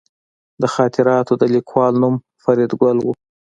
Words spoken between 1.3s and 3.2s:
د لیکوال نوم فریدګل و